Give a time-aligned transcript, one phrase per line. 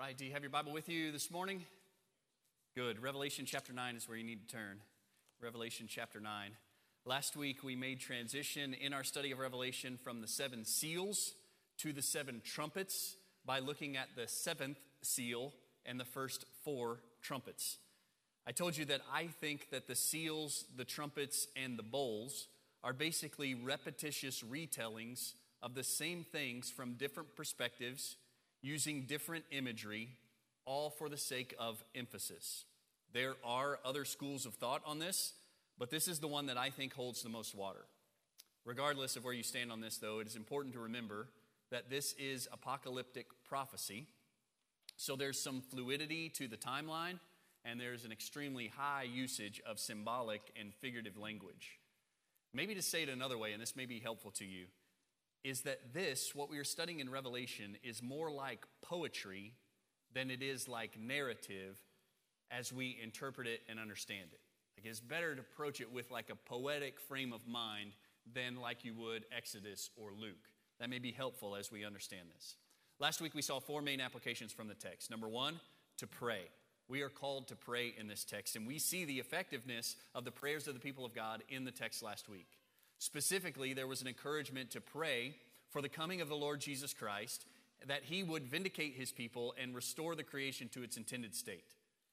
[0.00, 1.62] right, do you have your Bible with you this morning?
[2.74, 3.02] Good.
[3.02, 4.78] Revelation chapter 9 is where you need to turn.
[5.42, 6.52] Revelation chapter 9.
[7.04, 11.34] Last week we made transition in our study of Revelation from the seven seals
[11.80, 15.52] to the seven trumpets by looking at the seventh seal
[15.84, 17.76] and the first four trumpets.
[18.46, 22.48] I told you that I think that the seals, the trumpets, and the bowls
[22.82, 28.16] are basically repetitious retellings of the same things from different perspectives
[28.62, 30.10] using different imagery,
[30.64, 32.64] all for the sake of emphasis.
[33.12, 35.32] There are other schools of thought on this,
[35.78, 37.84] but this is the one that I think holds the most water.
[38.64, 41.28] Regardless of where you stand on this, though, it is important to remember
[41.70, 44.06] that this is apocalyptic prophecy.
[44.96, 47.18] So there's some fluidity to the timeline,
[47.64, 51.78] and there's an extremely high usage of symbolic and figurative language.
[52.52, 54.66] Maybe to say it another way, and this may be helpful to you,
[55.44, 59.52] is that this, what we are studying in Revelation, is more like poetry
[60.12, 61.78] than it is like narrative
[62.50, 64.40] as we interpret it and understand it.
[64.76, 67.92] Like it's better to approach it with like a poetic frame of mind
[68.34, 70.48] than like you would Exodus or Luke.
[70.78, 72.56] That may be helpful as we understand this.
[72.98, 75.10] Last week we saw four main applications from the text.
[75.10, 75.60] Number one,
[75.98, 76.42] to pray.
[76.88, 80.32] We are called to pray in this text, and we see the effectiveness of the
[80.32, 82.48] prayers of the people of God in the text last week.
[83.00, 85.34] Specifically, there was an encouragement to pray
[85.70, 87.46] for the coming of the Lord Jesus Christ,
[87.88, 91.64] that he would vindicate his people and restore the creation to its intended state.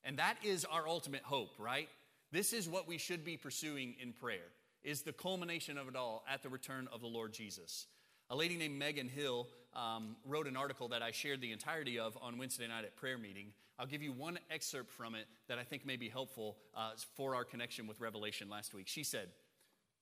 [0.05, 1.89] And that is our ultimate hope, right?
[2.31, 4.47] This is what we should be pursuing in prayer,
[4.81, 7.87] is the culmination of it all at the return of the Lord Jesus.
[8.29, 12.17] A lady named Megan Hill um, wrote an article that I shared the entirety of
[12.21, 13.47] on Wednesday night at prayer meeting.
[13.77, 17.35] I'll give you one excerpt from it that I think may be helpful uh, for
[17.35, 18.87] our connection with Revelation last week.
[18.87, 19.27] She said,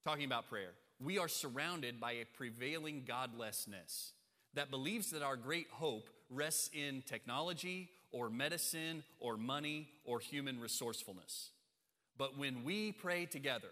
[0.05, 0.69] talking about prayer.
[1.03, 4.13] We are surrounded by a prevailing godlessness
[4.53, 10.59] that believes that our great hope rests in technology or medicine or money or human
[10.59, 11.49] resourcefulness.
[12.19, 13.71] But when we pray together,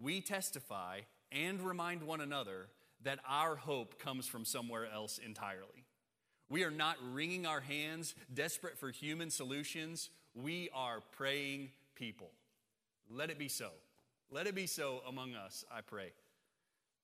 [0.00, 2.66] we testify and remind one another
[3.04, 5.84] that our hope comes from somewhere else entirely.
[6.50, 10.10] We are not wringing our hands, desperate for human solutions.
[10.34, 12.30] We are praying people.
[13.08, 13.70] Let it be so.
[14.30, 16.12] Let it be so among us, I pray.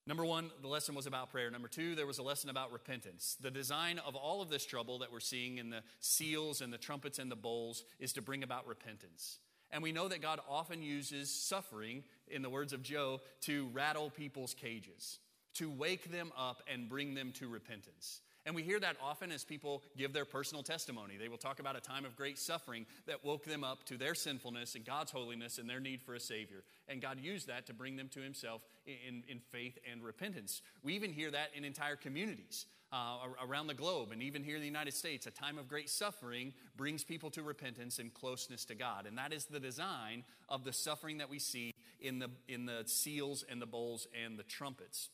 [0.07, 1.51] Number one, the lesson was about prayer.
[1.51, 3.39] Number two, there was a lesson about repentance.
[3.41, 6.79] The design of all of this trouble that we're seeing in the seals and the
[6.79, 9.39] trumpets and the bowls is to bring about repentance.
[9.71, 14.11] And we know that God often uses suffering, in the words of Joe, to rattle
[14.11, 15.19] people's cages,
[15.55, 18.21] to wake them up and bring them to repentance.
[18.47, 21.17] And we hear that often as people give their personal testimony.
[21.17, 24.15] They will talk about a time of great suffering that woke them up to their
[24.15, 26.63] sinfulness and God's holiness and their need for a Savior.
[26.87, 30.61] And God used that to bring them to Himself in, in faith and repentance.
[30.83, 32.67] We even hear that in entire communities.
[32.93, 35.91] Uh, around the globe and even here in the United States, a time of great
[35.91, 39.07] suffering brings people to repentance and closeness to God.
[39.07, 42.85] And that is the design of the suffering that we see in the, in the
[42.87, 45.09] seals and the bowls and the trumpets.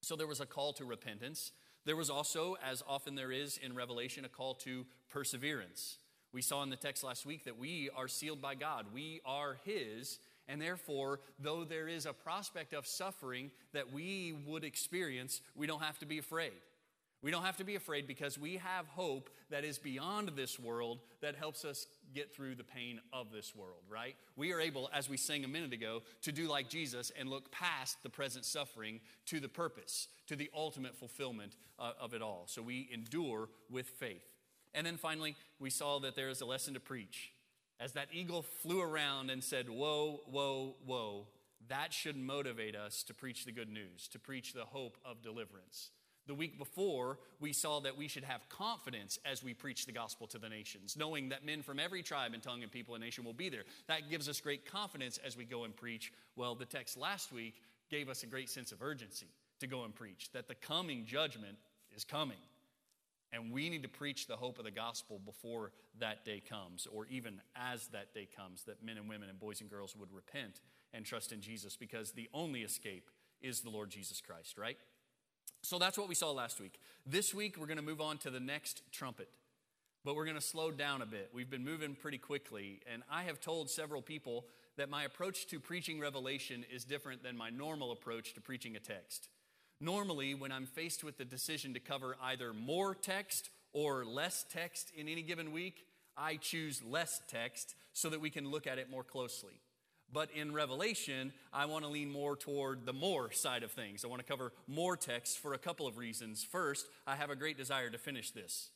[0.00, 1.52] So there was a call to repentance.
[1.90, 5.98] There was also, as often there is in Revelation, a call to perseverance.
[6.32, 9.56] We saw in the text last week that we are sealed by God, we are
[9.64, 15.66] His, and therefore, though there is a prospect of suffering that we would experience, we
[15.66, 16.52] don't have to be afraid.
[17.22, 21.00] We don't have to be afraid because we have hope that is beyond this world
[21.22, 24.16] that helps us get through the pain of this world, right?
[24.36, 27.50] We are able, as we sang a minute ago, to do like Jesus and look
[27.50, 32.44] past the present suffering to the purpose, to the ultimate fulfillment uh, of it all.
[32.46, 34.24] So we endure with faith.
[34.74, 37.32] And then finally, we saw that there is a lesson to preach.
[37.78, 41.26] As that eagle flew around and said, Woe, woe, woe,
[41.68, 45.90] that should motivate us to preach the good news, to preach the hope of deliverance.
[46.26, 50.26] The week before, we saw that we should have confidence as we preach the gospel
[50.28, 53.24] to the nations, knowing that men from every tribe and tongue and people and nation
[53.24, 53.64] will be there.
[53.88, 56.12] That gives us great confidence as we go and preach.
[56.36, 57.54] Well, the text last week
[57.90, 59.26] gave us a great sense of urgency
[59.58, 61.56] to go and preach, that the coming judgment
[61.94, 62.38] is coming.
[63.32, 67.06] And we need to preach the hope of the gospel before that day comes, or
[67.06, 70.60] even as that day comes, that men and women and boys and girls would repent
[70.92, 73.08] and trust in Jesus, because the only escape
[73.40, 74.76] is the Lord Jesus Christ, right?
[75.62, 76.80] So that's what we saw last week.
[77.06, 79.28] This week, we're going to move on to the next trumpet,
[80.04, 81.30] but we're going to slow down a bit.
[81.34, 84.46] We've been moving pretty quickly, and I have told several people
[84.76, 88.80] that my approach to preaching Revelation is different than my normal approach to preaching a
[88.80, 89.28] text.
[89.80, 94.90] Normally, when I'm faced with the decision to cover either more text or less text
[94.96, 95.86] in any given week,
[96.16, 99.60] I choose less text so that we can look at it more closely.
[100.12, 104.04] But in Revelation, I want to lean more toward the more side of things.
[104.04, 106.42] I want to cover more text for a couple of reasons.
[106.42, 108.70] First, I have a great desire to finish this.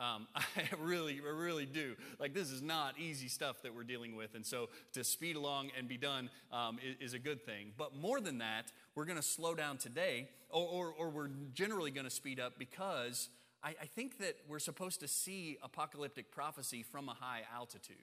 [0.00, 0.42] Um, I
[0.80, 1.94] really, I really do.
[2.18, 4.34] Like, this is not easy stuff that we're dealing with.
[4.34, 7.72] And so to speed along and be done um, is, is, a good thing.
[7.76, 11.90] But more than that, we're going to slow down today, or, or, or we're generally
[11.90, 13.28] going to speed up because
[13.62, 17.96] I, I think that we're supposed to see apocalyptic prophecy from a high altitude.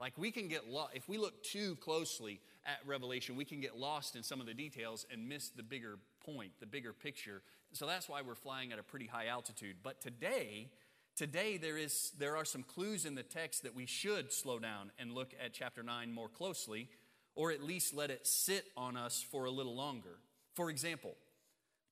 [0.00, 3.76] Like we can get lost, if we look too closely at Revelation, we can get
[3.76, 7.42] lost in some of the details and miss the bigger point, the bigger picture.
[7.72, 9.76] So that's why we're flying at a pretty high altitude.
[9.82, 10.68] But today,
[11.16, 14.90] today there, is, there are some clues in the text that we should slow down
[14.98, 16.88] and look at chapter 9 more closely,
[17.34, 20.18] or at least let it sit on us for a little longer.
[20.54, 21.14] For example,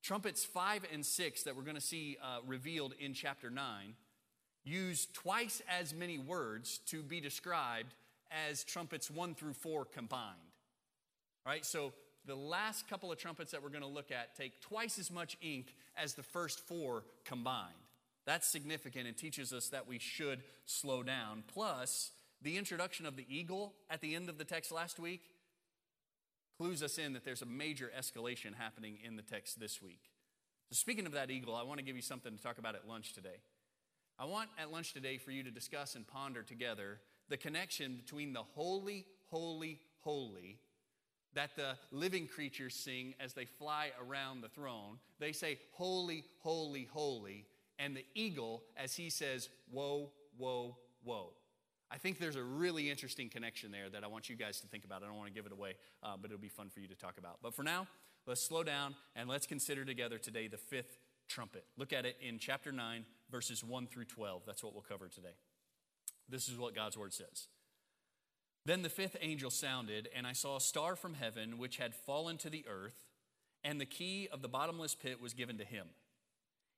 [0.03, 3.95] trumpets 5 and 6 that we're going to see uh, revealed in chapter 9
[4.65, 7.93] use twice as many words to be described
[8.49, 10.35] as trumpets 1 through 4 combined.
[11.45, 11.65] Right?
[11.65, 11.93] So
[12.25, 15.37] the last couple of trumpets that we're going to look at take twice as much
[15.41, 17.73] ink as the first four combined.
[18.25, 21.43] That's significant and teaches us that we should slow down.
[21.47, 22.11] Plus,
[22.41, 25.21] the introduction of the eagle at the end of the text last week
[26.57, 30.01] clues us in that there's a major escalation happening in the text this week.
[30.69, 32.87] So, speaking of that eagle, I want to give you something to talk about at
[32.87, 33.37] lunch today.
[34.17, 38.31] I want at lunch today for you to discuss and ponder together the connection between
[38.33, 40.59] the holy, holy, holy
[41.33, 44.97] that the living creatures sing as they fly around the throne.
[45.19, 47.45] They say, Holy, holy, holy.
[47.77, 51.33] And the eagle, as he says, Woe, woe, woe.
[51.91, 54.85] I think there's a really interesting connection there that I want you guys to think
[54.85, 55.03] about.
[55.03, 56.95] I don't want to give it away, uh, but it'll be fun for you to
[56.95, 57.39] talk about.
[57.43, 57.87] But for now,
[58.25, 60.97] let's slow down and let's consider together today the fifth
[61.27, 61.65] trumpet.
[61.77, 64.43] Look at it in chapter 9, verses 1 through 12.
[64.45, 65.35] That's what we'll cover today.
[66.29, 67.47] This is what God's word says.
[68.65, 72.37] Then the fifth angel sounded, and I saw a star from heaven which had fallen
[72.37, 73.05] to the earth,
[73.63, 75.87] and the key of the bottomless pit was given to him.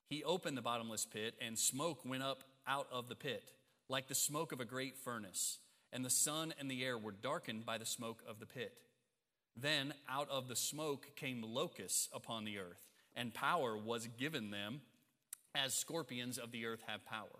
[0.09, 3.51] He opened the bottomless pit, and smoke went up out of the pit,
[3.87, 5.59] like the smoke of a great furnace,
[5.93, 8.73] and the sun and the air were darkened by the smoke of the pit.
[9.55, 12.85] Then out of the smoke came locusts upon the earth,
[13.15, 14.81] and power was given them
[15.55, 17.39] as scorpions of the earth have power.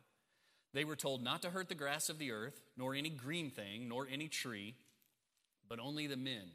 [0.74, 3.88] They were told not to hurt the grass of the earth, nor any green thing,
[3.88, 4.76] nor any tree,
[5.68, 6.52] but only the men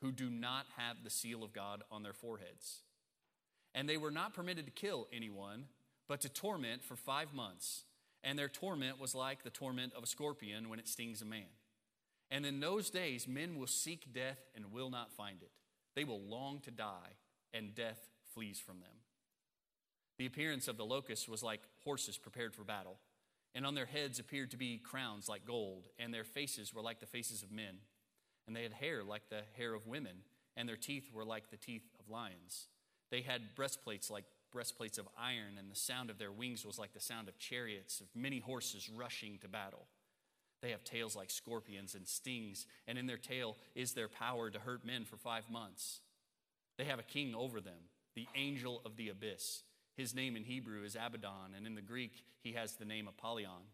[0.00, 2.82] who do not have the seal of God on their foreheads.
[3.74, 5.64] And they were not permitted to kill anyone,
[6.08, 7.84] but to torment for five months.
[8.22, 11.46] And their torment was like the torment of a scorpion when it stings a man.
[12.30, 15.50] And in those days, men will seek death and will not find it.
[15.94, 17.16] They will long to die,
[17.52, 19.01] and death flees from them.
[20.22, 22.96] The appearance of the locusts was like horses prepared for battle,
[23.56, 27.00] and on their heads appeared to be crowns like gold, and their faces were like
[27.00, 27.78] the faces of men.
[28.46, 30.18] And they had hair like the hair of women,
[30.56, 32.68] and their teeth were like the teeth of lions.
[33.10, 34.22] They had breastplates like
[34.52, 38.00] breastplates of iron, and the sound of their wings was like the sound of chariots,
[38.00, 39.88] of many horses rushing to battle.
[40.60, 44.60] They have tails like scorpions and stings, and in their tail is their power to
[44.60, 45.98] hurt men for five months.
[46.78, 49.64] They have a king over them, the angel of the abyss.
[49.96, 53.68] His name in Hebrew is Abaddon, and in the Greek, he has the name Apollyon.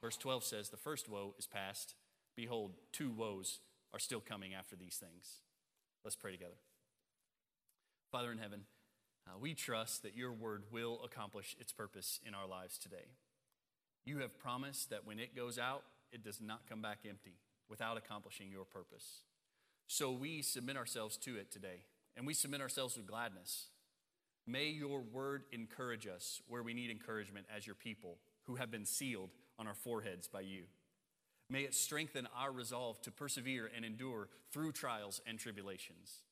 [0.00, 1.94] Verse 12 says, The first woe is past.
[2.36, 3.60] Behold, two woes
[3.92, 5.38] are still coming after these things.
[6.04, 6.58] Let's pray together.
[8.12, 8.62] Father in heaven,
[9.26, 13.08] uh, we trust that your word will accomplish its purpose in our lives today.
[14.04, 15.82] You have promised that when it goes out,
[16.12, 17.34] it does not come back empty
[17.68, 19.22] without accomplishing your purpose.
[19.86, 21.82] So we submit ourselves to it today,
[22.16, 23.66] and we submit ourselves with gladness.
[24.48, 28.86] May your word encourage us where we need encouragement as your people who have been
[28.86, 29.28] sealed
[29.58, 30.62] on our foreheads by you.
[31.50, 36.22] May it strengthen our resolve to persevere and endure through trials and tribulations.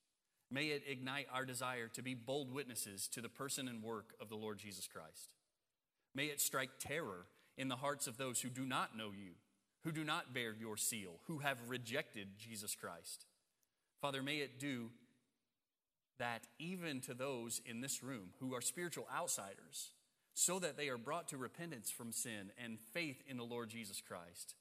[0.50, 4.30] May it ignite our desire to be bold witnesses to the person and work of
[4.30, 5.34] the Lord Jesus Christ.
[6.14, 7.26] May it strike terror
[7.58, 9.32] in the hearts of those who do not know you,
[9.84, 13.26] who do not bear your seal, who have rejected Jesus Christ.
[14.00, 14.90] Father, may it do
[16.18, 19.92] that even to those in this room who are spiritual outsiders,
[20.34, 24.02] so that they are brought to repentance from sin and faith in the Lord Jesus
[24.06, 24.54] Christ.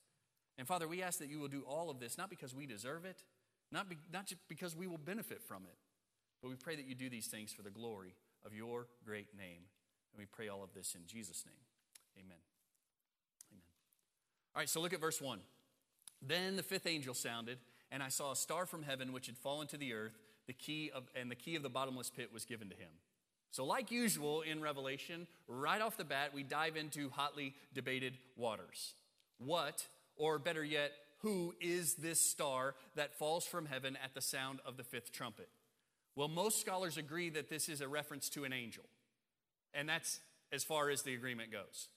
[0.58, 3.04] And Father, we ask that you will do all of this not because we deserve
[3.04, 3.24] it,
[3.72, 5.76] not, be, not just because we will benefit from it,
[6.42, 9.64] but we pray that you do these things for the glory of your great name.
[10.14, 12.24] And we pray all of this in Jesus' name.
[12.26, 12.38] Amen.
[13.52, 13.62] Amen.
[14.56, 15.40] All right, so look at verse 1.
[16.22, 17.58] Then the fifth angel sounded,
[17.92, 20.92] and I saw a star from heaven which had fallen to the earth the key
[20.94, 22.90] of, and the key of the bottomless pit was given to him.
[23.52, 28.94] So, like usual in Revelation, right off the bat, we dive into hotly debated waters.
[29.38, 29.86] What,
[30.18, 34.78] or better yet, who is this star that falls from heaven at the sound of
[34.78, 35.50] the fifth trumpet?
[36.16, 38.84] Well, most scholars agree that this is a reference to an angel.
[39.74, 40.20] And that's
[40.52, 41.90] as far as the agreement goes.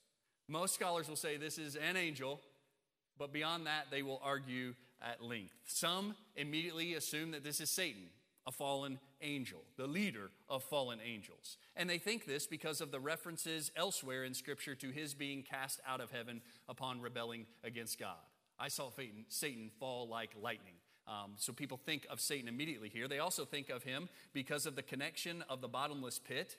[0.47, 2.41] Most scholars will say this is an angel,
[3.17, 5.53] but beyond that, they will argue at length.
[5.65, 8.09] Some immediately assume that this is Satan,
[8.49, 11.57] a fallen angel, the leader of fallen angels.
[11.75, 15.79] And they think this because of the references elsewhere in Scripture to his being cast
[15.87, 18.17] out of heaven upon rebelling against God.
[18.57, 18.89] I saw
[19.29, 20.73] Satan, fall like lightning.
[21.07, 23.07] Um, so people think of Satan immediately here.
[23.07, 26.57] They also think of him because of the connection of the bottomless pit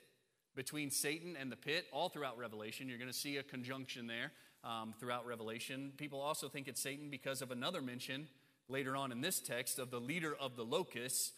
[0.55, 2.87] between Satan and the pit all throughout Revelation.
[2.87, 4.31] You're going to see a conjunction there
[4.63, 5.91] um, throughout Revelation.
[5.97, 8.29] People also think it's Satan because of another mention
[8.69, 11.33] later on in this text of the leader of the locusts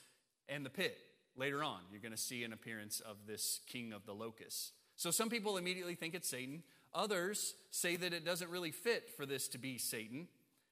[0.49, 0.97] and the pit.
[1.35, 4.71] Later on, you're going to see an appearance of this king of the locusts.
[4.95, 6.63] So some people immediately think it's Satan.
[6.93, 10.27] Others say that it doesn't really fit for this to be Satan.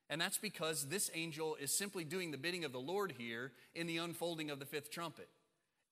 [0.10, 3.88] And that's because this angel is simply doing the bidding of the Lord here in
[3.88, 5.30] the unfolding of the fifth trumpet.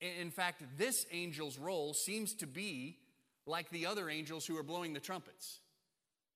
[0.02, 2.98] In fact, this angel's role seems to be
[3.46, 5.60] like the other angels who are blowing the trumpets.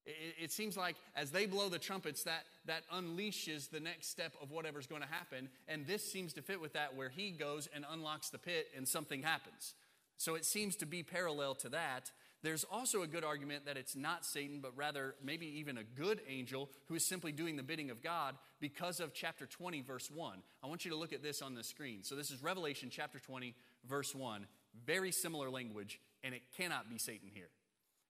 [0.05, 4.51] It, seems like as they blow the trumpets, that, that unleashes the next step of
[4.51, 5.47] whatever's going to happen.
[5.69, 8.85] And this seems to fit with that, where he goes and unlocks the pit and
[8.85, 9.75] something happens.
[10.17, 12.11] So it seems to be parallel to that.
[12.43, 16.19] There's also a good argument that it's not Satan, but rather maybe even a good
[16.27, 20.39] angel who is simply doing the bidding of God because of chapter 20, verse 1.
[20.61, 22.03] I want you to look at this on the screen.
[22.03, 23.55] So this is Revelation chapter 20,
[23.87, 24.45] verse 1.
[24.85, 27.47] Very similar language, and it cannot be Satan here.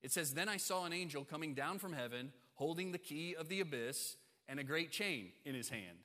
[0.04, 3.50] It says, Then I saw an angel coming down from heaven, holding the key of
[3.50, 4.18] the abyss
[4.48, 5.98] and a great chain in his hand.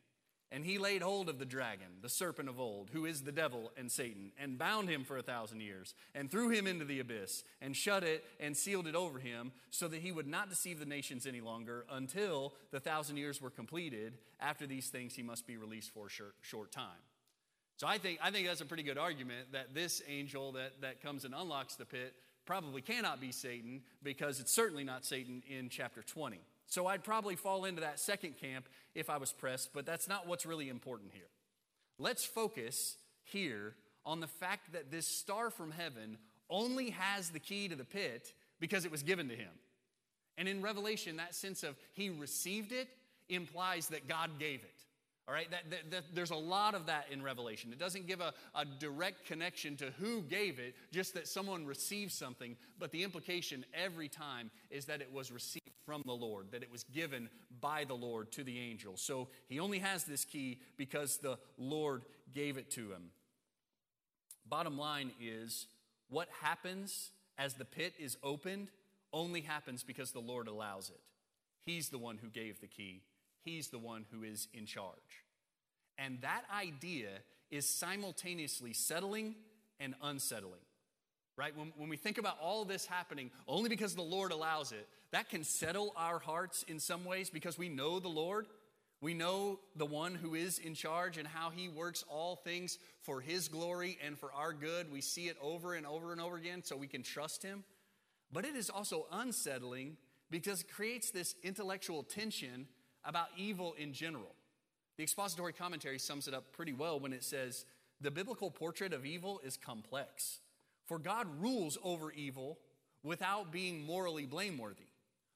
[0.50, 3.70] And he laid hold of the dragon, the serpent of old, who is the devil
[3.76, 7.44] and Satan, and bound him for a thousand years, and threw him into the abyss,
[7.60, 10.86] and shut it and sealed it over him, so that he would not deceive the
[10.86, 14.14] nations any longer until the thousand years were completed.
[14.40, 17.02] After these things, he must be released for a short, short time.
[17.76, 21.02] So I think, I think that's a pretty good argument that this angel that, that
[21.02, 22.14] comes and unlocks the pit
[22.48, 26.40] probably cannot be Satan because it's certainly not Satan in chapter 20.
[26.66, 30.26] So I'd probably fall into that second camp if I was pressed, but that's not
[30.26, 31.28] what's really important here.
[31.98, 33.74] Let's focus here
[34.06, 36.16] on the fact that this star from heaven
[36.48, 39.52] only has the key to the pit because it was given to him.
[40.38, 42.88] And in Revelation, that sense of he received it
[43.28, 44.77] implies that God gave it.
[45.28, 47.70] All right, that, that, that, there's a lot of that in Revelation.
[47.70, 52.12] It doesn't give a, a direct connection to who gave it, just that someone received
[52.12, 52.56] something.
[52.78, 56.72] But the implication every time is that it was received from the Lord, that it
[56.72, 57.28] was given
[57.60, 58.96] by the Lord to the angel.
[58.96, 62.04] So he only has this key because the Lord
[62.34, 63.10] gave it to him.
[64.48, 65.66] Bottom line is
[66.08, 68.70] what happens as the pit is opened
[69.12, 71.00] only happens because the Lord allows it.
[71.66, 73.02] He's the one who gave the key
[73.44, 75.24] He's the one who is in charge.
[75.96, 77.08] And that idea
[77.50, 79.34] is simultaneously settling
[79.80, 80.60] and unsettling.
[81.36, 81.56] Right?
[81.56, 85.28] When, when we think about all this happening only because the Lord allows it, that
[85.28, 88.46] can settle our hearts in some ways because we know the Lord.
[89.00, 93.20] We know the one who is in charge and how he works all things for
[93.20, 94.90] his glory and for our good.
[94.92, 97.62] We see it over and over and over again, so we can trust him.
[98.32, 99.96] But it is also unsettling
[100.30, 102.66] because it creates this intellectual tension
[103.08, 104.34] about evil in general.
[104.98, 107.64] The expository commentary sums it up pretty well when it says
[108.00, 110.38] the biblical portrait of evil is complex.
[110.86, 112.58] For God rules over evil
[113.02, 114.88] without being morally blameworthy,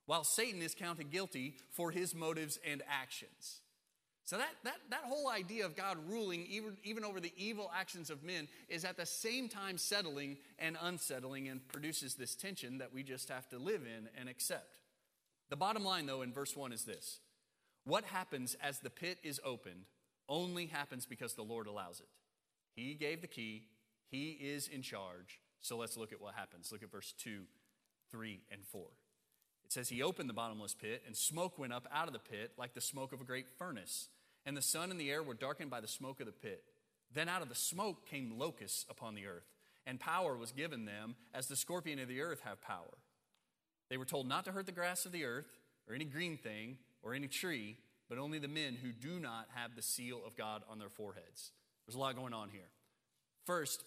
[0.06, 3.60] while Satan is counted guilty for his motives and actions.
[4.24, 8.08] So, that, that, that whole idea of God ruling even, even over the evil actions
[8.08, 12.94] of men is at the same time settling and unsettling and produces this tension that
[12.94, 14.78] we just have to live in and accept.
[15.50, 17.18] The bottom line, though, in verse 1 is this
[17.84, 19.86] what happens as the pit is opened
[20.28, 22.08] only happens because the Lord allows it.
[22.74, 23.66] He gave the key,
[24.08, 25.40] He is in charge.
[25.60, 26.70] So let's look at what happens.
[26.72, 27.42] Look at verse 2,
[28.10, 28.82] 3, and 4.
[29.64, 32.52] It says, He opened the bottomless pit, and smoke went up out of the pit
[32.56, 34.08] like the smoke of a great furnace.
[34.44, 36.64] And the sun and the air were darkened by the smoke of the pit.
[37.14, 39.46] Then out of the smoke came locusts upon the earth,
[39.86, 42.98] and power was given them as the scorpion of the earth have power.
[43.88, 45.46] They were told not to hurt the grass of the earth
[45.88, 47.76] or any green thing or any tree,
[48.08, 51.52] but only the men who do not have the seal of God on their foreheads.
[51.86, 52.68] There's a lot going on here.
[53.44, 53.84] First,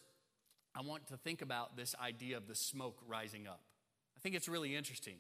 [0.76, 3.62] I want to think about this idea of the smoke rising up.
[4.18, 5.16] I think it's really interesting.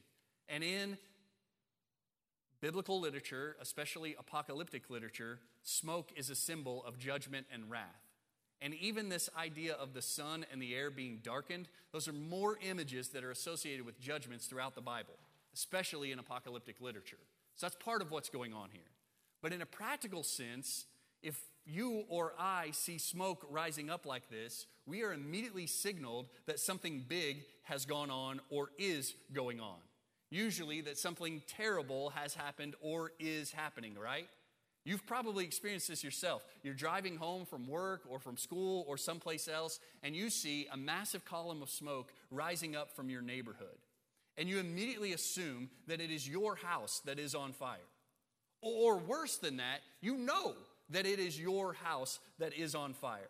[0.49, 0.97] And in
[2.61, 8.01] biblical literature, especially apocalyptic literature, smoke is a symbol of judgment and wrath.
[8.61, 12.57] And even this idea of the sun and the air being darkened, those are more
[12.67, 15.15] images that are associated with judgments throughout the Bible,
[15.53, 17.19] especially in apocalyptic literature.
[17.55, 18.81] So that's part of what's going on here.
[19.41, 20.85] But in a practical sense,
[21.21, 26.59] if you or I see smoke rising up like this, we are immediately signaled that
[26.59, 29.77] something big has gone on or is going on.
[30.31, 34.27] Usually, that something terrible has happened or is happening, right?
[34.83, 36.43] You've probably experienced this yourself.
[36.61, 40.77] You're driving home from work or from school or someplace else, and you see a
[40.77, 43.77] massive column of smoke rising up from your neighborhood.
[44.37, 47.77] And you immediately assume that it is your house that is on fire.
[48.61, 50.53] Or worse than that, you know
[50.89, 53.29] that it is your house that is on fire.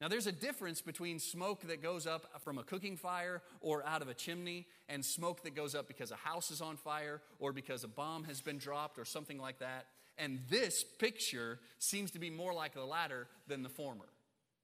[0.00, 4.00] Now, there's a difference between smoke that goes up from a cooking fire or out
[4.00, 7.52] of a chimney and smoke that goes up because a house is on fire or
[7.52, 9.86] because a bomb has been dropped or something like that.
[10.16, 14.06] And this picture seems to be more like the latter than the former.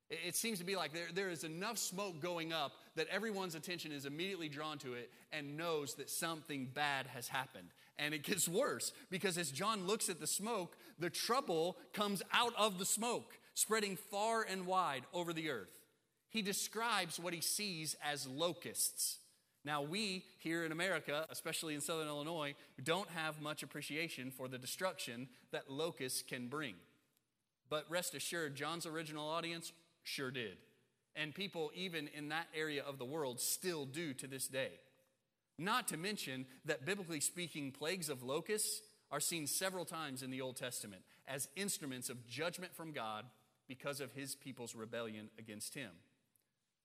[0.09, 3.91] It seems to be like there, there is enough smoke going up that everyone's attention
[3.91, 7.69] is immediately drawn to it and knows that something bad has happened.
[7.99, 12.53] And it gets worse because as John looks at the smoke, the trouble comes out
[12.57, 15.81] of the smoke, spreading far and wide over the earth.
[16.29, 19.19] He describes what he sees as locusts.
[19.65, 24.59] Now, we here in America, especially in southern Illinois, don't have much appreciation for the
[24.59, 26.75] destruction that locusts can bring.
[27.69, 29.73] But rest assured, John's original audience
[30.07, 30.57] sure did.
[31.15, 34.73] And people, even in that area of the world, still do to this day.
[35.59, 40.43] Not to mention that, biblically speaking, plagues of locusts are seen several times in the
[40.43, 43.25] Old Testament as instruments of judgment from God
[43.67, 45.91] because of his people's rebellion against him.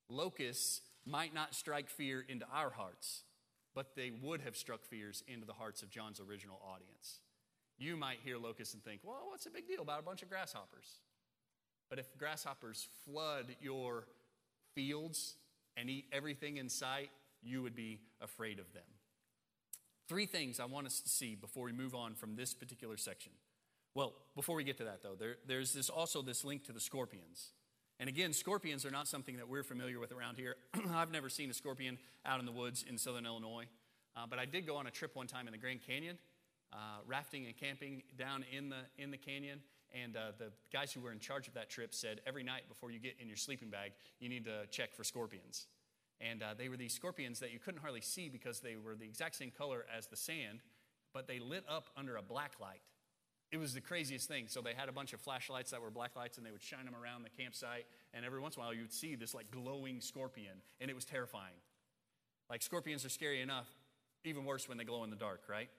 [0.09, 3.23] Locusts might not strike fear into our hearts,
[3.75, 7.19] but they would have struck fears into the hearts of John's original audience.
[7.77, 10.29] You might hear locusts and think, well, what's the big deal about a bunch of
[10.29, 10.99] grasshoppers?
[11.91, 14.07] But if grasshoppers flood your
[14.73, 15.35] fields
[15.75, 17.09] and eat everything in sight,
[17.43, 18.85] you would be afraid of them.
[20.07, 23.33] Three things I want us to see before we move on from this particular section.
[23.93, 26.79] Well, before we get to that, though, there, there's this, also this link to the
[26.79, 27.49] scorpions.
[27.99, 30.55] And again, scorpions are not something that we're familiar with around here.
[30.93, 33.65] I've never seen a scorpion out in the woods in southern Illinois.
[34.15, 36.17] Uh, but I did go on a trip one time in the Grand Canyon,
[36.71, 39.59] uh, rafting and camping down in the, in the canyon.
[39.93, 42.91] And uh, the guys who were in charge of that trip said every night before
[42.91, 45.67] you get in your sleeping bag, you need to check for scorpions.
[46.21, 49.05] And uh, they were these scorpions that you couldn't hardly see because they were the
[49.05, 50.59] exact same color as the sand,
[51.13, 52.81] but they lit up under a black light.
[53.51, 54.45] It was the craziest thing.
[54.47, 56.85] So they had a bunch of flashlights that were black lights, and they would shine
[56.85, 57.85] them around the campsite.
[58.13, 60.93] And every once in a while, you would see this like glowing scorpion, and it
[60.93, 61.59] was terrifying.
[62.49, 63.67] Like scorpions are scary enough,
[64.23, 65.69] even worse when they glow in the dark, right?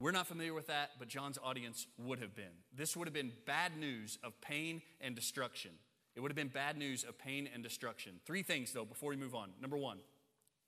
[0.00, 2.44] We're not familiar with that, but John's audience would have been.
[2.74, 5.72] This would have been bad news of pain and destruction.
[6.14, 8.20] It would have been bad news of pain and destruction.
[8.24, 9.50] Three things, though, before we move on.
[9.60, 9.98] Number one,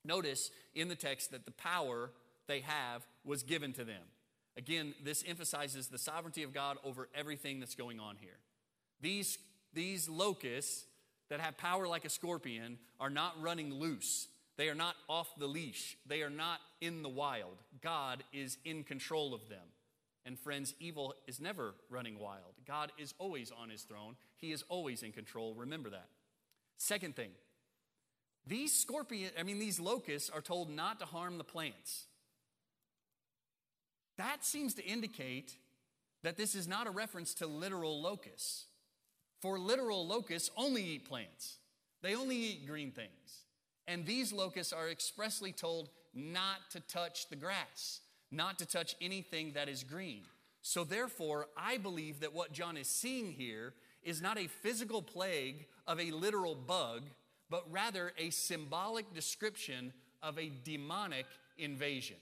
[0.05, 2.11] notice in the text that the power
[2.49, 4.03] they have was given to them.
[4.57, 8.39] Again, this emphasizes the sovereignty of God over everything that's going on here.
[9.01, 9.39] These,
[9.73, 10.85] these locusts
[11.29, 14.27] that have power like a scorpion are not running loose.
[14.61, 15.97] They are not off the leash.
[16.05, 17.63] They are not in the wild.
[17.81, 19.67] God is in control of them.
[20.27, 22.53] And friends, evil is never running wild.
[22.67, 25.55] God is always on his throne, he is always in control.
[25.55, 26.11] Remember that.
[26.77, 27.31] Second thing,
[28.47, 32.05] these scorpion, I mean, these locusts are told not to harm the plants.
[34.19, 35.57] That seems to indicate
[36.23, 38.67] that this is not a reference to literal locusts.
[39.41, 41.57] For literal locusts only eat plants,
[42.03, 43.47] they only eat green things.
[43.91, 48.01] And these locusts are expressly told not to touch the grass
[48.31, 50.23] not to touch anything that is green.
[50.63, 53.73] So, therefore, I believe that what John is seeing here
[54.03, 57.03] is not a physical plague of a literal bug,
[57.49, 61.27] but rather a symbolic description of a demonic
[61.59, 62.17] invasion.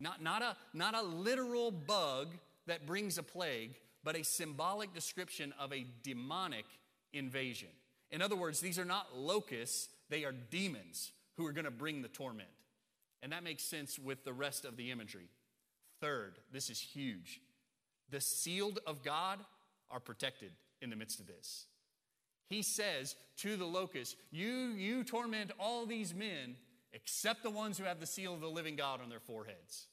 [0.00, 2.28] Not, not, a, not a literal bug
[2.66, 3.74] that brings a plague,
[4.04, 6.64] but a symbolic description of a demonic
[7.12, 7.68] invasion.
[8.10, 12.02] In other words, these are not locusts, they are demons who are going to bring
[12.02, 12.48] the torment.
[13.22, 15.28] And that makes sense with the rest of the imagery.
[16.00, 17.40] Third, this is huge.
[18.10, 19.38] The sealed of God
[19.90, 21.66] are protected in the midst of this.
[22.48, 26.56] He says to the locust, You, you torment all these men
[26.92, 29.86] except the ones who have the seal of the living God on their foreheads.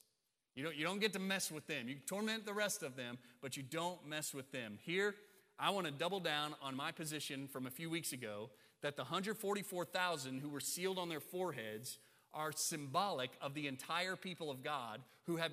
[0.54, 1.86] You don't, you don't get to mess with them.
[1.86, 4.78] You torment the rest of them, but you don't mess with them.
[4.82, 5.14] Here,
[5.58, 8.50] I want to double down on my position from a few weeks ago
[8.86, 11.98] that the 144,000 who were sealed on their foreheads
[12.32, 15.50] are symbolic of the entire people of God who have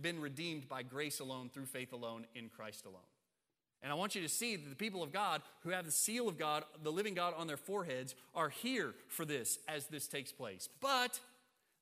[0.00, 3.02] been redeemed by grace alone, through faith alone, in Christ alone.
[3.82, 6.26] And I want you to see that the people of God who have the seal
[6.26, 10.32] of God, the living God, on their foreheads are here for this as this takes
[10.32, 10.66] place.
[10.80, 11.20] But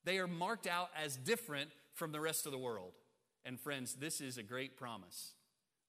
[0.03, 2.91] they are marked out as different from the rest of the world.
[3.45, 5.31] And friends, this is a great promise.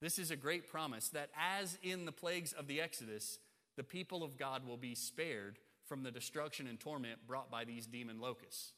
[0.00, 3.40] This is a great promise that, as in the plagues of the Exodus,
[3.80, 7.86] the people of God will be spared from the destruction and torment brought by these
[7.86, 8.74] demon locusts.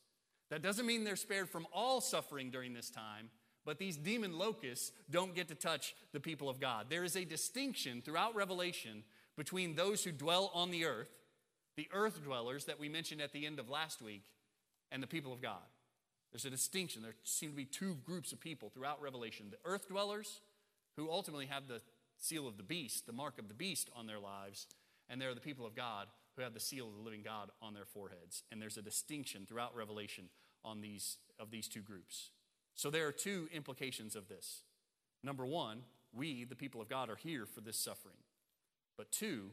[0.48, 3.30] That doesn't mean they're spared from all suffering during this time,
[3.66, 6.86] but these demon locusts don't get to touch the people of God.
[6.88, 9.02] There is a distinction throughout Revelation
[9.36, 11.10] between those who dwell on the earth,
[11.76, 14.30] the earth dwellers that we mentioned at the end of last week,
[14.92, 15.66] and the people of God.
[16.30, 17.02] There's a distinction.
[17.02, 20.42] There seem to be two groups of people throughout Revelation the earth dwellers,
[20.96, 21.80] who ultimately have the
[22.20, 24.68] seal of the beast, the mark of the beast on their lives,
[25.08, 27.74] and they're the people of God who have the seal of the living God on
[27.74, 28.42] their foreheads.
[28.50, 30.24] And there's a distinction throughout Revelation
[30.64, 32.30] on these of these two groups.
[32.74, 34.62] So there are two implications of this.
[35.22, 35.82] Number one,
[36.14, 38.16] we, the people of God, are here for this suffering.
[38.96, 39.50] But two,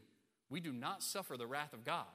[0.48, 2.06] we do not suffer the wrath of God.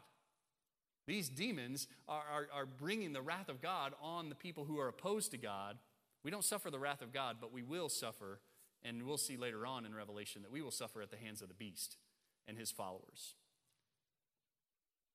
[1.08, 4.88] These demons are, are, are, bringing the wrath of God on the people who are
[4.88, 5.78] opposed to God.
[6.24, 8.40] We don't suffer the wrath of God, but we will suffer,
[8.84, 11.48] and we'll see later on in Revelation that we will suffer at the hands of
[11.48, 11.98] the beast
[12.48, 13.36] and his followers.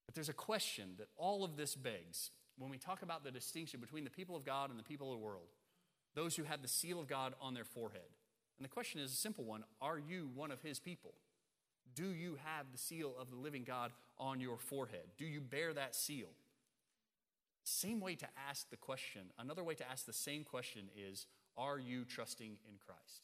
[0.07, 3.81] But there's a question that all of this begs when we talk about the distinction
[3.81, 5.49] between the people of God and the people of the world,
[6.15, 8.03] those who have the seal of God on their forehead.
[8.59, 11.15] And the question is a simple one Are you one of his people?
[11.95, 15.07] Do you have the seal of the living God on your forehead?
[15.17, 16.29] Do you bear that seal?
[17.65, 21.79] Same way to ask the question, another way to ask the same question is Are
[21.79, 23.23] you trusting in Christ?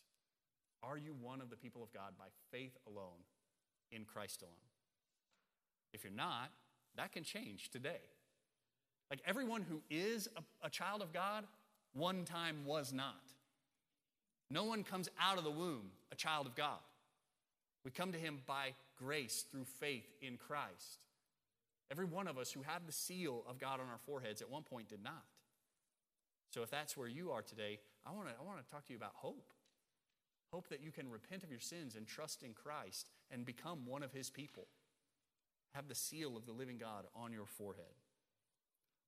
[0.82, 3.24] Are you one of the people of God by faith alone,
[3.90, 4.54] in Christ alone?
[5.92, 6.50] If you're not,
[6.96, 8.00] that can change today.
[9.10, 11.44] Like everyone who is a, a child of God,
[11.94, 13.14] one time was not.
[14.50, 16.78] No one comes out of the womb a child of God.
[17.84, 21.04] We come to him by grace through faith in Christ.
[21.90, 24.62] Every one of us who have the seal of God on our foreheads at one
[24.62, 25.24] point did not.
[26.50, 28.92] So if that's where you are today, I want to I want to talk to
[28.92, 29.52] you about hope.
[30.52, 34.02] Hope that you can repent of your sins and trust in Christ and become one
[34.02, 34.66] of his people.
[35.74, 37.84] Have the seal of the living God on your forehead.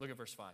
[0.00, 0.52] Look at verse 5.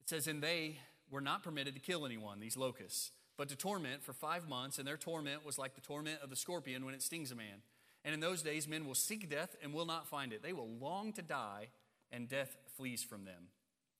[0.00, 0.76] It says, And they
[1.10, 4.86] were not permitted to kill anyone, these locusts but to torment for five months, and
[4.86, 7.62] their torment was like the torment of the scorpion when it stings a man.
[8.04, 10.42] And in those days, men will seek death and will not find it.
[10.42, 11.68] They will long to die,
[12.10, 13.48] and death flees from them.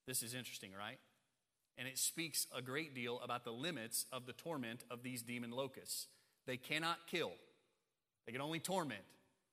[0.07, 0.99] This is interesting, right?
[1.79, 5.51] And it speaks a great deal about the limits of the torment of these demon
[5.51, 6.09] locusts.
[6.47, 7.33] They cannot kill,
[8.27, 9.03] they can only torment.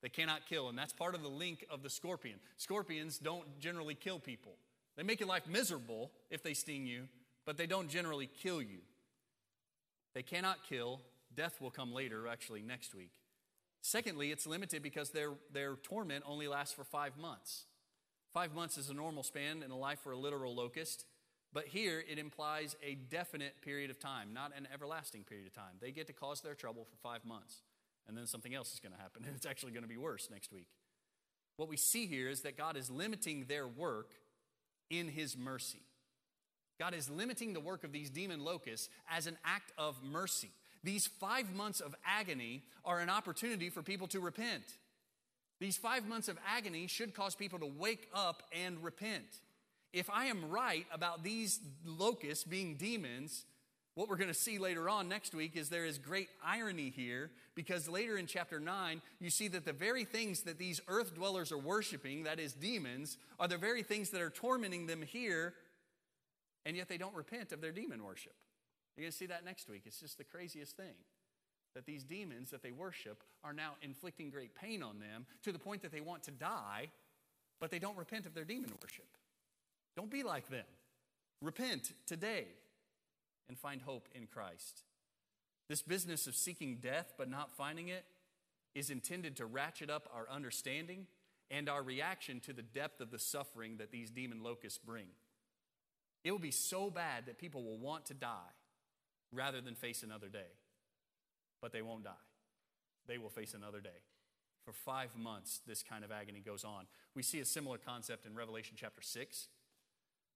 [0.02, 2.40] They cannot kill, and that's part of the link of the scorpion.
[2.58, 4.54] Scorpions don't generally kill people.
[4.96, 7.08] They make your life miserable if they sting you,
[7.46, 8.80] but they don't generally kill you.
[10.14, 11.02] They cannot kill.
[11.36, 13.12] Death will come later, actually, next week.
[13.82, 17.66] Secondly, it's limited because their, their torment only lasts for five months.
[18.34, 21.06] Five months is a normal span in a life for a literal locust,
[21.54, 25.76] but here it implies a definite period of time, not an everlasting period of time.
[25.82, 27.64] They get to cause their trouble for five months,
[28.10, 30.28] and then something else is going to happen, and it's actually going to be worse
[30.30, 30.68] next week.
[31.56, 34.12] What we see here is that God is limiting their work
[34.90, 35.84] in His mercy.
[36.80, 40.52] God is limiting the work of these demon locusts as an act of mercy.
[40.84, 44.64] These five months of agony are an opportunity for people to repent.
[45.60, 49.26] These five months of agony should cause people to wake up and repent.
[49.92, 53.44] If I am right about these locusts being demons,
[54.00, 57.32] what we're going to see later on next week is there is great irony here
[57.54, 61.52] because later in chapter 9, you see that the very things that these earth dwellers
[61.52, 65.54] are worshiping, that is, demons, are the very things that are tormenting them here
[66.66, 68.32] and yet they don't repent of their demon worship.
[68.96, 69.82] You're going to see that next week.
[69.86, 70.96] It's just the craziest thing
[71.76, 75.60] that these demons that they worship are now inflicting great pain on them to the
[75.60, 76.88] point that they want to die,
[77.60, 79.08] but they don't repent of their demon worship.
[79.98, 80.64] Don't be like them.
[81.42, 82.46] Repent today
[83.50, 84.84] and find hope in Christ.
[85.68, 88.06] This business of seeking death but not finding it
[88.76, 91.08] is intended to ratchet up our understanding
[91.52, 95.08] and our reaction to the depth of the suffering that these demon locusts bring.
[96.24, 98.54] It will be so bad that people will want to die
[99.34, 100.52] rather than face another day.
[101.62, 102.12] But they won't die.
[103.08, 103.90] They will face another day.
[104.64, 106.86] For five months, this kind of agony goes on.
[107.16, 109.48] We see a similar concept in Revelation chapter 6.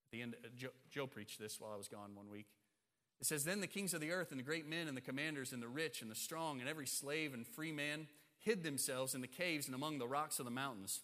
[0.06, 2.46] At the end, uh, Joe, Joe preached this while I was gone one week.
[3.20, 5.52] It says, Then the kings of the earth and the great men and the commanders
[5.52, 8.06] and the rich and the strong and every slave and free man
[8.40, 11.00] hid themselves in the caves and among the rocks of the mountains.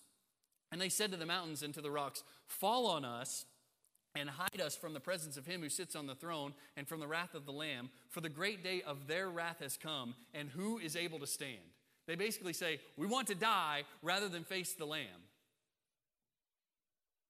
[0.73, 3.46] And they said to the mountains and to the rocks, Fall on us
[4.14, 7.01] and hide us from the presence of him who sits on the throne and from
[7.01, 10.51] the wrath of the Lamb, for the great day of their wrath has come, and
[10.51, 11.59] who is able to stand?
[12.07, 15.07] They basically say, We want to die rather than face the Lamb.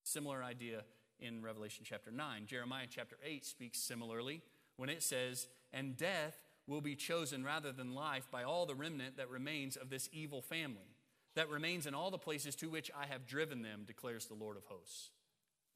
[0.04, 0.82] Similar idea
[1.18, 2.46] in Revelation chapter 9.
[2.46, 4.42] Jeremiah chapter 8 speaks similarly
[4.80, 9.18] when it says, And death will be chosen rather than life by all the remnant
[9.18, 10.96] that remains of this evil family,
[11.34, 14.56] that remains in all the places to which I have driven them, declares the Lord
[14.56, 15.10] of hosts.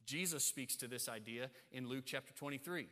[0.07, 2.89] Jesus speaks to this idea in Luke chapter 23.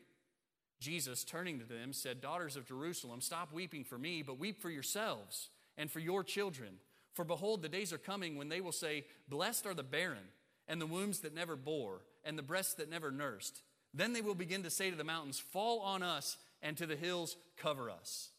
[0.81, 4.69] Jesus, turning to them, said, Daughters of Jerusalem, stop weeping for me, but weep for
[4.69, 5.49] yourselves
[5.79, 6.75] and for your children.
[7.15, 10.29] For behold, the days are coming when they will say, Blessed are the barren,
[10.69, 13.63] and the wombs that never bore, and the breasts that never nursed.
[13.95, 16.97] Then they will begin to say to the mountains, Fall on us, and to the
[16.97, 18.31] hills, Cover us.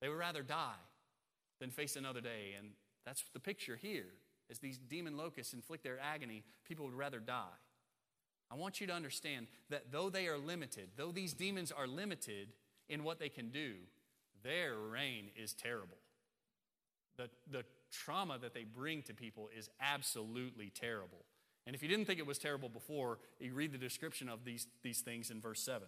[0.00, 0.80] They would rather die
[1.60, 2.54] than face another day.
[2.58, 2.70] And
[3.04, 4.06] that's the picture here.
[4.50, 7.58] As these demon locusts inflict their agony, people would rather die.
[8.50, 12.48] I want you to understand that though they are limited, though these demons are limited
[12.88, 13.74] in what they can do,
[14.42, 15.98] their reign is terrible.
[17.16, 21.24] The, the trauma that they bring to people is absolutely terrible.
[21.66, 24.66] And if you didn't think it was terrible before, you read the description of these,
[24.82, 25.86] these things in verse 7.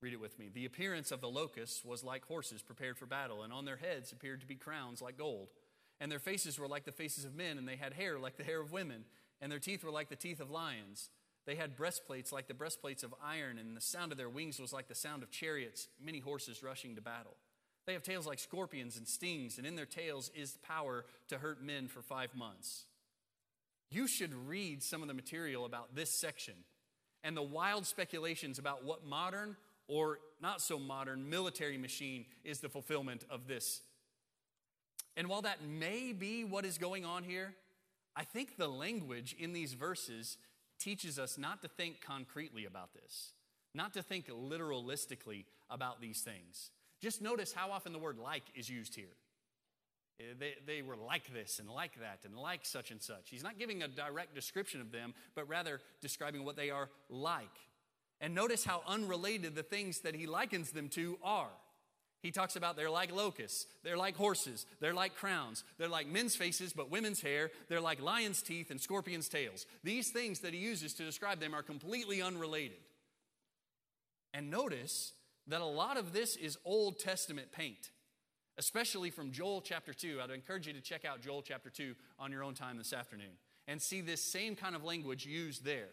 [0.00, 0.48] Read it with me.
[0.52, 4.12] The appearance of the locusts was like horses prepared for battle, and on their heads
[4.12, 5.48] appeared to be crowns like gold.
[6.00, 8.44] And their faces were like the faces of men, and they had hair like the
[8.44, 9.04] hair of women,
[9.40, 11.10] and their teeth were like the teeth of lions.
[11.46, 14.72] They had breastplates like the breastplates of iron, and the sound of their wings was
[14.72, 17.36] like the sound of chariots, many horses rushing to battle.
[17.86, 21.62] They have tails like scorpions and stings, and in their tails is power to hurt
[21.62, 22.84] men for five months.
[23.90, 26.54] You should read some of the material about this section
[27.24, 29.56] and the wild speculations about what modern
[29.88, 33.82] or not so modern military machine is the fulfillment of this.
[35.16, 37.54] And while that may be what is going on here,
[38.14, 40.36] I think the language in these verses
[40.78, 43.32] teaches us not to think concretely about this,
[43.74, 46.70] not to think literalistically about these things.
[47.00, 49.16] Just notice how often the word like is used here.
[50.20, 53.30] Eh, they, they were like this and like that and like such and such.
[53.30, 57.44] He's not giving a direct description of them, but rather describing what they are like.
[58.20, 61.50] And notice how unrelated the things that he likens them to are.
[62.20, 66.34] He talks about they're like locusts, they're like horses, they're like crowns, they're like men's
[66.34, 69.66] faces but women's hair, they're like lion's teeth and scorpion's tails.
[69.84, 72.78] These things that he uses to describe them are completely unrelated.
[74.34, 75.12] And notice
[75.46, 77.90] that a lot of this is Old Testament paint,
[78.58, 80.18] especially from Joel chapter 2.
[80.22, 83.38] I'd encourage you to check out Joel chapter 2 on your own time this afternoon
[83.68, 85.88] and see this same kind of language used there.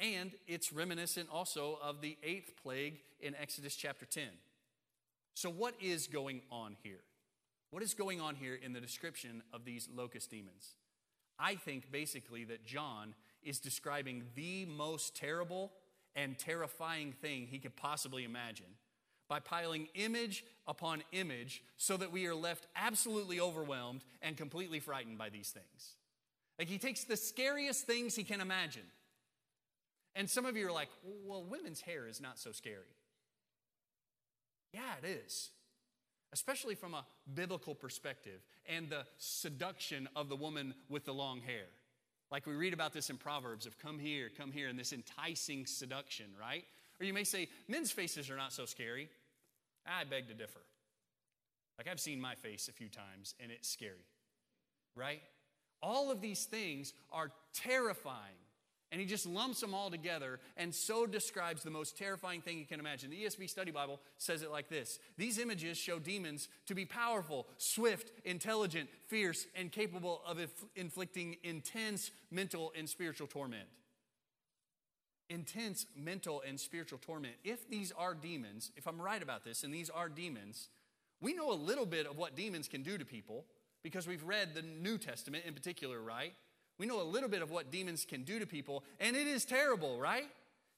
[0.00, 4.24] And it's reminiscent also of the eighth plague in Exodus chapter 10.
[5.34, 7.00] So, what is going on here?
[7.70, 10.74] What is going on here in the description of these locust demons?
[11.38, 15.70] I think basically that John is describing the most terrible
[16.16, 18.66] and terrifying thing he could possibly imagine
[19.30, 25.16] by piling image upon image so that we are left absolutely overwhelmed and completely frightened
[25.16, 25.94] by these things.
[26.58, 28.82] Like he takes the scariest things he can imagine
[30.14, 30.88] and some of you are like,
[31.24, 32.96] well, women's hair is not so scary.
[34.72, 35.50] Yeah, it is.
[36.32, 41.66] Especially from a biblical perspective and the seduction of the woman with the long hair.
[42.30, 45.66] Like we read about this in Proverbs of come here, come here, and this enticing
[45.66, 46.64] seduction, right?
[47.00, 49.08] Or you may say, men's faces are not so scary.
[49.86, 50.60] I beg to differ.
[51.78, 54.06] Like I've seen my face a few times and it's scary,
[54.94, 55.22] right?
[55.82, 58.36] All of these things are terrifying.
[58.92, 62.66] And he just lumps them all together and so describes the most terrifying thing you
[62.66, 63.08] can imagine.
[63.08, 67.46] The ESV Study Bible says it like this These images show demons to be powerful,
[67.56, 73.68] swift, intelligent, fierce, and capable of inf- inflicting intense mental and spiritual torment.
[75.30, 77.34] Intense mental and spiritual torment.
[77.44, 80.68] If these are demons, if I'm right about this, and these are demons,
[81.22, 83.46] we know a little bit of what demons can do to people
[83.82, 86.34] because we've read the New Testament in particular, right?
[86.78, 89.44] We know a little bit of what demons can do to people, and it is
[89.44, 90.26] terrible, right?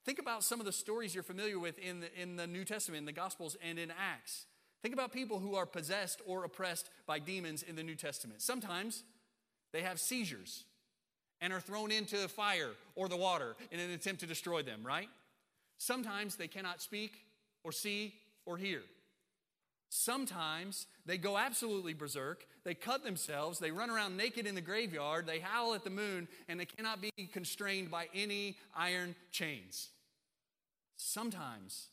[0.05, 3.01] Think about some of the stories you're familiar with in the, in the New Testament,
[3.01, 4.47] in the Gospels, and in Acts.
[4.83, 8.43] Think about people who are possessed or oppressed by demons in the New Testament.
[8.43, 9.05] Sometimes
[9.73, 10.65] they have seizures
[11.43, 14.81] and are thrown into the fire or the water in an attempt to destroy them,
[14.83, 15.09] right?
[15.77, 17.17] Sometimes they cannot speak
[17.65, 18.15] or see
[18.47, 18.81] or hear.
[19.91, 22.47] Sometimes they go absolutely berserk.
[22.65, 23.59] They cut themselves.
[23.59, 25.27] They run around naked in the graveyard.
[25.27, 29.89] They howl at the moon, and they cannot be constrained by any iron chains.
[30.97, 31.89] Sometimes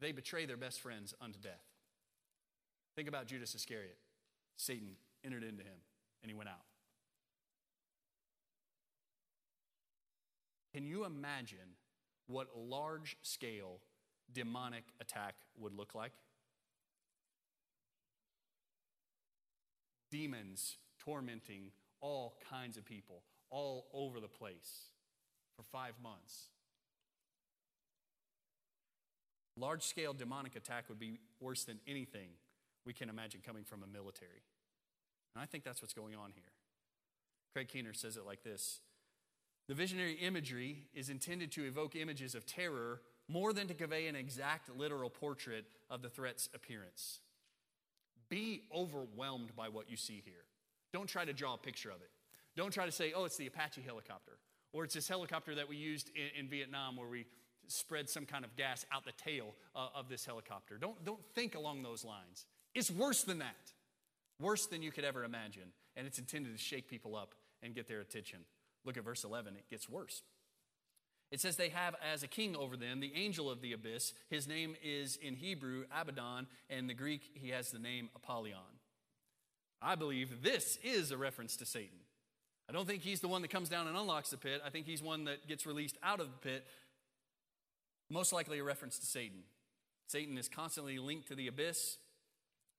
[0.00, 1.62] they betray their best friends unto death.
[2.96, 3.98] Think about Judas Iscariot.
[4.56, 5.78] Satan entered into him,
[6.22, 6.69] and he went out.
[10.72, 11.76] Can you imagine
[12.26, 13.80] what large scale
[14.32, 16.12] demonic attack would look like?
[20.10, 24.90] demons tormenting all kinds of people all over the place
[25.56, 26.48] for five months.
[29.56, 32.28] large scale demonic attack would be worse than anything
[32.86, 34.42] we can imagine coming from a military.
[35.34, 36.52] And I think that's what's going on here.
[37.52, 38.80] Craig Keener says it like this
[39.70, 44.16] The visionary imagery is intended to evoke images of terror more than to convey an
[44.16, 47.20] exact literal portrait of the threat's appearance.
[48.28, 50.42] Be overwhelmed by what you see here.
[50.92, 52.10] Don't try to draw a picture of it.
[52.56, 54.38] Don't try to say, oh, it's the Apache helicopter,
[54.72, 57.26] or it's this helicopter that we used in, in Vietnam where we
[57.68, 60.78] spread some kind of gas out the tail uh, of this helicopter.
[60.78, 62.44] Don't, don't think along those lines.
[62.74, 63.70] It's worse than that,
[64.40, 65.70] worse than you could ever imagine.
[65.94, 68.40] And it's intended to shake people up and get their attention.
[68.84, 70.22] Look at verse 11, it gets worse.
[71.30, 74.14] It says they have as a king over them the angel of the abyss.
[74.28, 78.80] His name is in Hebrew Abaddon, and in the Greek he has the name Apollyon.
[79.80, 81.98] I believe this is a reference to Satan.
[82.68, 84.60] I don't think he's the one that comes down and unlocks the pit.
[84.64, 86.66] I think he's one that gets released out of the pit.
[88.10, 89.40] Most likely a reference to Satan.
[90.08, 91.96] Satan is constantly linked to the abyss.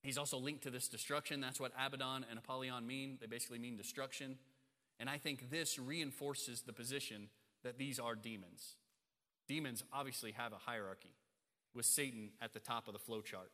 [0.03, 1.41] He's also linked to this destruction.
[1.41, 3.17] That's what Abaddon and Apollyon mean.
[3.19, 4.37] They basically mean destruction.
[5.01, 7.29] And I think this reinforces the position
[7.63, 8.75] that these are demons.
[9.47, 11.15] Demons obviously have a hierarchy,
[11.73, 13.51] with Satan at the top of the flow chart.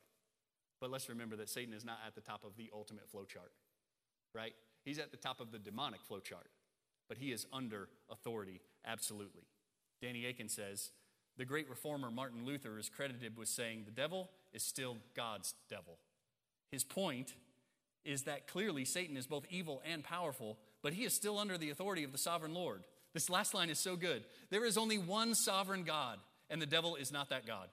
[0.81, 3.53] But let's remember that Satan is not at the top of the ultimate flow chart,
[4.35, 4.51] right?
[4.83, 6.49] He's at the top of the demonic flow chart,
[7.07, 9.43] but he is under authority, absolutely.
[10.01, 10.91] Danny Akin says
[11.37, 15.97] the great reformer Martin Luther is credited with saying the devil is still God's devil.
[16.71, 17.35] His point
[18.03, 20.57] is that clearly Satan is both evil and powerful,
[20.87, 22.81] but he is still under the authority of the sovereign Lord.
[23.13, 24.23] This last line is so good.
[24.51, 26.17] There is only one sovereign God,
[26.49, 27.67] and the devil is not that God.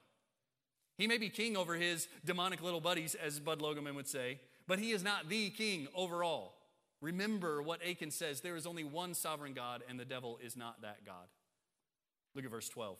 [0.97, 4.79] He may be king over his demonic little buddies, as Bud Logeman would say, but
[4.79, 6.57] he is not the king over all.
[6.99, 10.81] Remember what Akin says there is only one sovereign God, and the devil is not
[10.81, 11.29] that God.
[12.35, 12.97] Look at verse 12.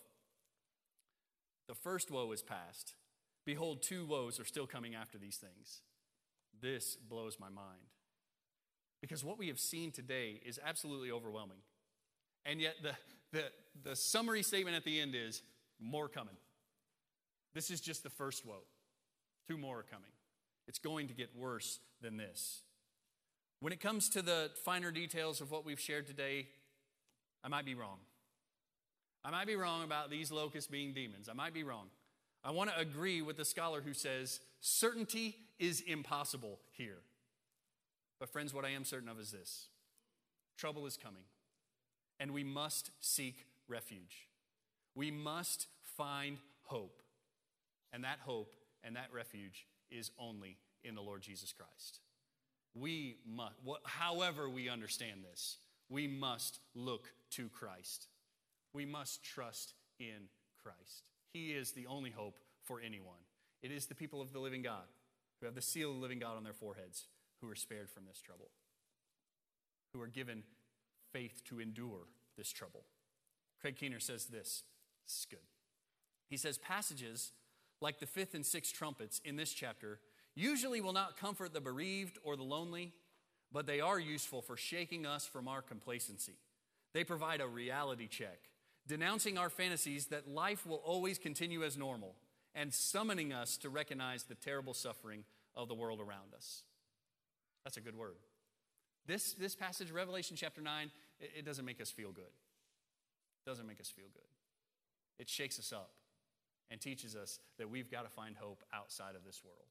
[1.67, 2.93] The first woe is past.
[3.45, 5.81] Behold, two woes are still coming after these things.
[6.61, 7.81] This blows my mind.
[9.01, 11.57] Because what we have seen today is absolutely overwhelming.
[12.45, 12.93] And yet, the,
[13.31, 13.43] the,
[13.83, 15.41] the summary statement at the end is
[15.79, 16.35] more coming.
[17.53, 18.63] This is just the first woe.
[19.47, 20.09] Two more are coming.
[20.67, 22.61] It's going to get worse than this.
[23.59, 26.47] When it comes to the finer details of what we've shared today,
[27.43, 27.99] I might be wrong.
[29.23, 31.29] I might be wrong about these locusts being demons.
[31.29, 31.87] I might be wrong.
[32.43, 36.99] I want to agree with the scholar who says certainty is impossible here.
[38.19, 39.67] But, friends, what I am certain of is this
[40.57, 41.23] trouble is coming,
[42.19, 44.27] and we must seek refuge.
[44.95, 47.01] We must find hope.
[47.91, 51.99] And that hope and that refuge is only in the Lord Jesus Christ.
[52.73, 55.57] We must, however, we understand this,
[55.89, 58.07] we must look to Christ.
[58.73, 60.27] We must trust in
[60.61, 61.03] Christ.
[61.31, 63.19] He is the only hope for anyone.
[63.61, 64.83] It is the people of the living God
[65.39, 67.05] who have the seal of the living God on their foreheads
[67.41, 68.49] who are spared from this trouble,
[69.93, 70.43] who are given
[71.11, 72.83] faith to endure this trouble.
[73.61, 74.63] Craig Keener says this.
[75.05, 75.39] This is good.
[76.29, 77.31] He says, passages
[77.81, 79.99] like the fifth and sixth trumpets in this chapter,
[80.35, 82.93] usually will not comfort the bereaved or the lonely,
[83.51, 86.37] but they are useful for shaking us from our complacency.
[86.93, 88.39] They provide a reality check,
[88.87, 92.15] denouncing our fantasies that life will always continue as normal
[92.53, 95.23] and summoning us to recognize the terrible suffering
[95.55, 96.63] of the world around us.
[97.65, 98.15] That's a good word.
[99.05, 102.23] This, this passage, Revelation chapter 9, it, it doesn't make us feel good.
[102.23, 104.23] It doesn't make us feel good.
[105.19, 105.91] It shakes us up
[106.71, 109.67] and teaches us that we've got to find hope outside of this world.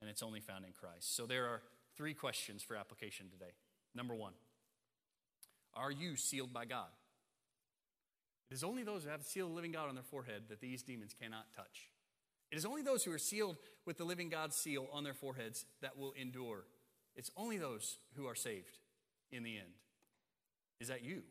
[0.00, 1.14] And it's only found in Christ.
[1.14, 1.62] So there are
[1.96, 3.52] three questions for application today.
[3.94, 4.32] Number one
[5.74, 6.88] Are you sealed by God?
[8.50, 10.42] It is only those who have the seal of the living God on their forehead
[10.50, 11.88] that these demons cannot touch.
[12.50, 15.64] It is only those who are sealed with the living God's seal on their foreheads
[15.80, 16.64] that will endure.
[17.16, 18.78] It's only those who are saved
[19.30, 19.74] in the end.
[20.80, 21.22] Is that you?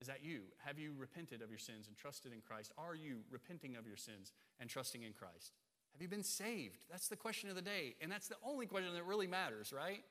[0.00, 0.42] Is that you?
[0.64, 2.72] Have you repented of your sins and trusted in Christ?
[2.78, 5.52] Are you repenting of your sins and trusting in Christ?
[5.92, 6.78] Have you been saved?
[6.90, 7.96] That's the question of the day.
[8.00, 10.04] And that's the only question that really matters, right?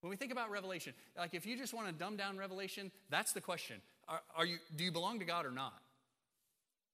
[0.00, 3.32] When we think about Revelation, like if you just want to dumb down Revelation, that's
[3.32, 3.80] the question.
[4.08, 5.80] Are, are you, do you belong to God or not?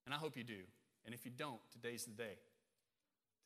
[0.05, 0.61] And I hope you do.
[1.07, 2.37] And if you don't, today's the day.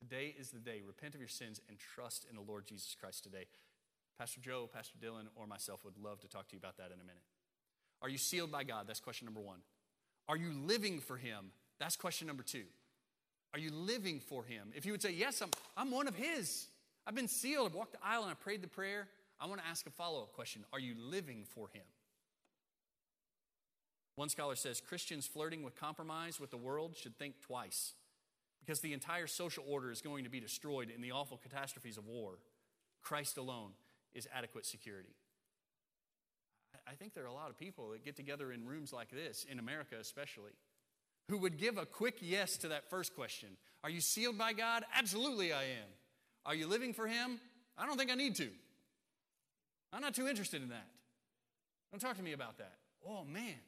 [0.03, 0.82] Today is the day.
[0.84, 3.44] Repent of your sins and trust in the Lord Jesus Christ today.
[4.18, 6.94] Pastor Joe, Pastor Dylan, or myself would love to talk to you about that in
[6.94, 7.22] a minute.
[8.03, 8.86] Are you sealed by God?
[8.88, 9.59] That's question number one.
[10.28, 11.53] Are you living for Him?
[11.78, 12.64] That's question number two.
[13.55, 14.72] Are you living for Him?
[14.74, 16.66] If you would say, Yes, I'm, I'm one of His,
[17.07, 19.07] I've been sealed, I've walked the aisle, and I prayed the prayer,
[19.40, 21.84] I want to ask a follow up question Are you living for Him?
[24.16, 27.92] One scholar says Christians flirting with compromise with the world should think twice
[28.65, 32.07] because the entire social order is going to be destroyed in the awful catastrophes of
[32.07, 32.39] war.
[33.03, 33.71] Christ alone
[34.15, 35.17] is adequate security.
[36.87, 39.45] I think there are a lot of people that get together in rooms like this,
[39.51, 40.53] in America especially,
[41.29, 43.51] who would give a quick yes to that first question
[43.85, 44.85] Are you sealed by God?
[44.95, 45.89] Absolutely, I am.
[46.47, 47.41] Are you living for Him?
[47.77, 48.49] I don't think I need to.
[49.93, 50.87] I'm not too interested in that.
[51.91, 52.75] Don't talk to me about that.
[53.07, 53.59] Oh, man.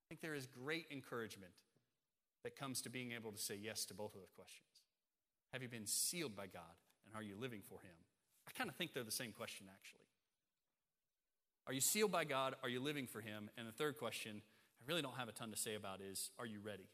[0.00, 1.52] I think there is great encouragement
[2.44, 4.84] that comes to being able to say yes to both of those questions.
[5.52, 6.76] Have you been sealed by God,
[7.06, 7.96] and are you living for Him?
[8.46, 10.00] I kind of think they're the same question, actually.
[11.66, 12.54] Are you sealed by God?
[12.62, 13.48] Are you living for Him?
[13.56, 14.42] And the third question,
[14.78, 16.88] I really don't have a ton to say about, is Are you ready?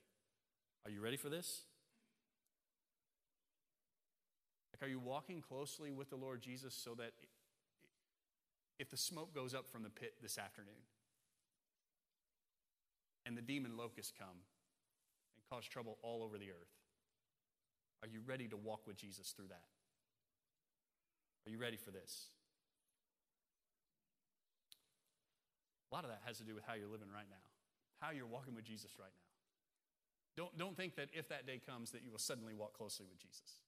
[0.84, 1.62] Are you ready for this?
[4.72, 7.12] Like, are you walking closely with the Lord Jesus so that
[8.78, 10.86] if the smoke goes up from the pit this afternoon
[13.26, 14.38] and the demon locusts come
[15.50, 16.72] cause trouble all over the earth,
[18.02, 19.66] are you ready to walk with Jesus through that?
[21.46, 22.30] Are you ready for this?
[25.90, 27.42] A lot of that has to do with how you're living right now,
[28.00, 29.26] how you're walking with Jesus right now.
[30.36, 33.18] Don't, don't think that if that day comes that you will suddenly walk closely with
[33.18, 33.60] Jesus.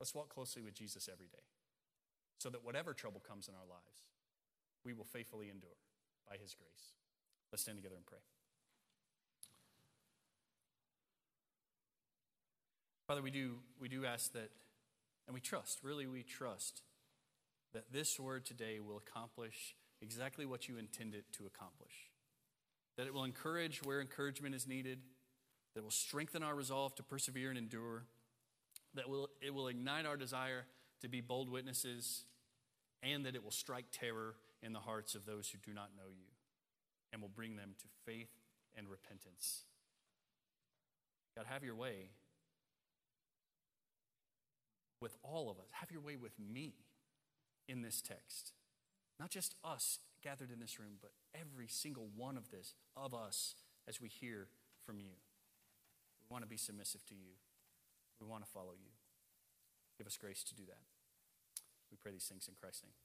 [0.00, 1.46] Let's walk closely with Jesus every day
[2.38, 4.10] so that whatever trouble comes in our lives,
[4.84, 5.78] we will faithfully endure
[6.28, 6.98] by his grace.
[7.52, 8.18] Let's stand together and pray.
[13.06, 14.50] Father, we do, we do ask that,
[15.26, 16.82] and we trust, really, we trust
[17.74, 21.92] that this word today will accomplish exactly what you intend it to accomplish.
[22.96, 25.00] That it will encourage where encouragement is needed,
[25.74, 28.04] that it will strengthen our resolve to persevere and endure,
[28.94, 30.64] that will, it will ignite our desire
[31.02, 32.24] to be bold witnesses,
[33.02, 36.08] and that it will strike terror in the hearts of those who do not know
[36.08, 36.28] you
[37.12, 38.30] and will bring them to faith
[38.76, 39.64] and repentance.
[41.36, 42.10] God, have your way
[45.04, 45.68] with all of us.
[45.72, 46.72] Have your way with me
[47.68, 48.54] in this text.
[49.20, 53.54] Not just us gathered in this room, but every single one of this, of us,
[53.86, 54.48] as we hear
[54.80, 55.12] from you.
[56.22, 57.36] We want to be submissive to you.
[58.18, 58.92] We want to follow you.
[59.98, 60.80] Give us grace to do that.
[61.90, 63.03] We pray these things in Christ's name.